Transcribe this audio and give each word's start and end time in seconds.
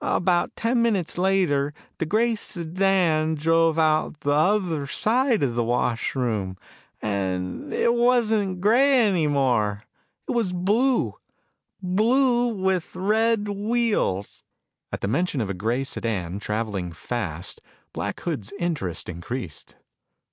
About 0.00 0.56
ten 0.56 0.82
minutes 0.82 1.16
later, 1.16 1.72
the 1.98 2.06
gray 2.06 2.34
sedan 2.34 3.36
drove 3.36 3.78
out 3.78 4.18
the 4.22 4.32
other 4.32 4.84
side 4.88 5.44
of 5.44 5.54
the 5.54 5.62
wash 5.62 6.16
room, 6.16 6.58
and 7.00 7.72
it 7.72 7.94
wasn't 7.94 8.60
gray 8.60 8.98
any 9.06 9.28
more. 9.28 9.84
It 10.28 10.32
was 10.32 10.52
blue 10.52 11.14
blue 11.80 12.48
with 12.48 12.96
red 12.96 13.46
wheels." 13.46 14.42
At 14.90 15.02
the 15.02 15.06
mention 15.06 15.40
of 15.40 15.48
a 15.50 15.54
gray 15.54 15.84
sedan 15.84 16.40
traveling 16.40 16.90
fast, 16.90 17.60
Black 17.92 18.18
Hood's 18.18 18.52
interest 18.58 19.08
increased. 19.08 19.76